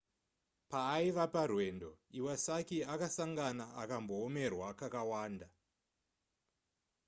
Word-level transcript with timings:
paaiva 0.71 1.25
parwendo 1.33 1.89
iwasaki 2.19 2.77
akasangana 2.93 3.65
akamboomerwa 3.81 4.67
kakawanda 4.79 5.47